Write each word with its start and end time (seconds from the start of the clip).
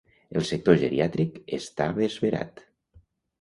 El 0.39 0.45
sector 0.51 0.79
geriàtric 0.83 1.37
està 1.59 1.91
esverat. 2.09 2.65